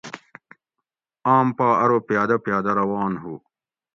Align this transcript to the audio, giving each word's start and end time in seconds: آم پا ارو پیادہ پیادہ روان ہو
آم 1.35 1.47
پا 1.57 1.67
ارو 1.83 1.97
پیادہ 2.07 2.37
پیادہ 2.45 2.71
روان 2.79 3.13
ہو 3.23 3.33